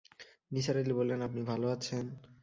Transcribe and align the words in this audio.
নিসার 0.51 0.75
আলি 0.79 0.93
বললেন, 0.99 1.19
আপনি 1.27 1.41
ভালো 1.51 1.65
আছেন? 1.75 2.05